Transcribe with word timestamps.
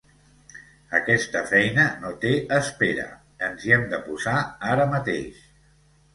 Aquesta 0.99 1.43
feina 1.51 1.85
no 2.05 2.13
té 2.23 2.31
espera: 2.57 3.07
ens 3.49 3.67
hi 3.69 3.75
hem 3.77 3.87
de 3.93 4.01
posar 4.09 4.35
ara 4.73 4.91
mateix. 4.97 5.47